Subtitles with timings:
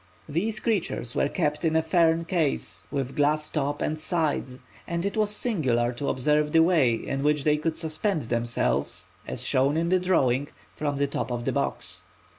[0.27, 5.15] These creatures were kept in a fern case with glass top and sides, and it
[5.15, 9.89] was singular to observe the way in which they could suspend themselves (as shown in
[9.89, 12.01] the drawing) from the top of the box.